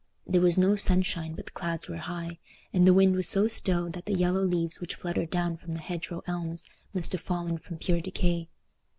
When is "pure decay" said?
7.77-8.49